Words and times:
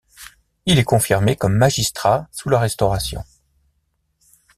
Il 0.65 0.79
est 0.79 0.83
confirmé 0.83 1.35
comme 1.35 1.55
magistrat 1.55 2.27
sous 2.31 2.49
la 2.49 2.57
Restauration. 2.59 3.23